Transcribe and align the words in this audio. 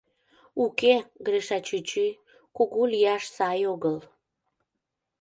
—Уке, 0.63 0.95
Гриша 1.25 1.57
чӱчӱ, 1.67 2.07
кугу 2.55 2.81
лияш 2.91 3.23
сай 3.35 3.59
огыл... 3.73 3.97